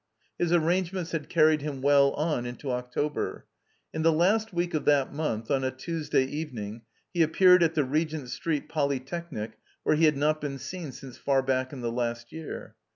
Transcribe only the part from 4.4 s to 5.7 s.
week of that month, on a